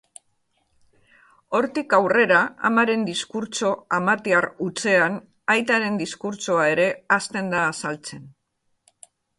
Hortik 1.57 1.93
aurrera, 1.97 2.39
amaren 2.71 3.05
diskurtso 3.09 3.75
amatiar 3.99 4.49
hutsean 4.67 5.21
aitaren 5.57 6.03
diskurtsoa 6.05 6.69
ere 6.75 6.91
hasten 7.19 7.55
da 7.59 7.65
azaltzen. 7.69 8.31